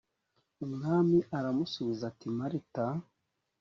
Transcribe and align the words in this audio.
umwami 0.65 1.17
aramusubiza 1.37 2.03
ati 2.11 2.25
marita 2.37 2.85